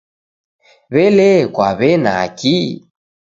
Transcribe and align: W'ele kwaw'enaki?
W'ele 0.93 1.29
kwaw'enaki? 1.53 2.57